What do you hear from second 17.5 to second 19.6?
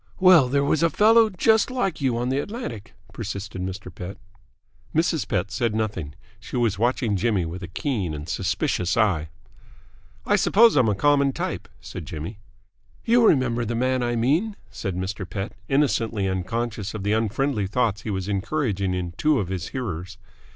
thoughts he was encouraging in two of